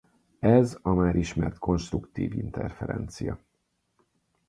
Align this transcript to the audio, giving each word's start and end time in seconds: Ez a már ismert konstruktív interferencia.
Ez 0.39 0.77
a 0.81 0.89
már 0.93 1.15
ismert 1.15 1.57
konstruktív 1.59 2.33
interferencia. 2.33 3.39